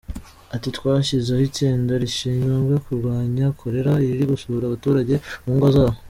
[0.55, 5.97] Ati twashyizeho itsinda rishinzwe kurwnya Cholera riri gusura abaturage mu ngo zabo.